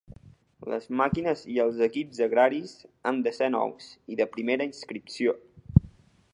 Les 0.71 0.87
màquines 1.01 1.43
i 1.55 1.57
els 1.65 1.83
equips 1.87 2.23
agraris 2.27 2.73
han 3.11 3.21
de 3.29 3.35
ser 3.41 3.53
nous 3.59 3.93
i 4.15 4.21
de 4.23 4.31
primera 4.37 4.71
inscripció. 4.73 5.41